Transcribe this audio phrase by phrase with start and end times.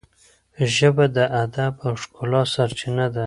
[0.75, 3.19] ژبه د ادب او ښکلا سرچینه ده.